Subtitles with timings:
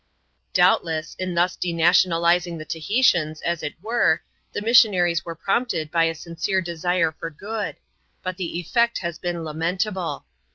[0.53, 6.15] Doubtless, in thus denationalising the Tahitians, as it were, the missionaries were prompted by a
[6.15, 7.75] sincere desire for good;
[8.25, 10.25] hat the effect has been lamentable.